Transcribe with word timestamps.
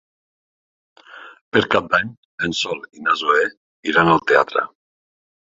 Per 1.55 1.61
Cap 1.75 1.91
d'Any 1.91 2.09
en 2.49 2.57
Sol 2.61 2.81
i 3.01 3.05
na 3.09 3.15
Zoè 3.21 3.45
iran 3.93 4.13
al 4.17 4.27
teatre. 4.33 4.67